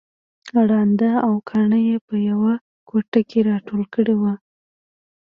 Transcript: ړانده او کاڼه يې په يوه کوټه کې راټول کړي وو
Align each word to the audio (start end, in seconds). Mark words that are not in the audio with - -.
ړانده 0.67 1.11
او 1.27 1.33
کاڼه 1.49 1.79
يې 1.87 1.97
په 2.07 2.15
يوه 2.29 2.53
کوټه 2.89 3.21
کې 3.29 3.39
راټول 3.49 3.81
کړي 3.93 4.13
وو 4.21 4.33